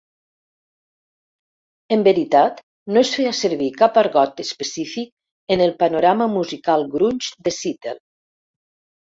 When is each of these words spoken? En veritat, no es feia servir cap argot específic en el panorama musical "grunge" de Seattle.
En 1.95 2.05
veritat, 2.07 2.63
no 2.95 3.03
es 3.05 3.11
feia 3.17 3.33
servir 3.41 3.69
cap 3.83 4.01
argot 4.03 4.43
específic 4.45 5.13
en 5.57 5.63
el 5.69 5.77
panorama 5.85 6.31
musical 6.39 6.89
"grunge" 6.97 7.35
de 7.49 7.57
Seattle. 7.61 7.99